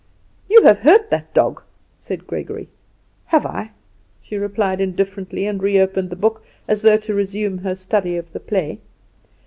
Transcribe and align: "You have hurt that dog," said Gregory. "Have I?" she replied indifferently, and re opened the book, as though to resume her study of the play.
"You 0.49 0.63
have 0.63 0.79
hurt 0.79 1.11
that 1.11 1.31
dog," 1.31 1.61
said 1.99 2.25
Gregory. 2.25 2.69
"Have 3.25 3.45
I?" 3.45 3.69
she 4.19 4.35
replied 4.35 4.81
indifferently, 4.81 5.45
and 5.45 5.61
re 5.61 5.79
opened 5.79 6.09
the 6.09 6.15
book, 6.15 6.43
as 6.67 6.81
though 6.81 6.97
to 6.97 7.13
resume 7.13 7.59
her 7.59 7.75
study 7.75 8.17
of 8.17 8.33
the 8.33 8.39
play. 8.39 8.79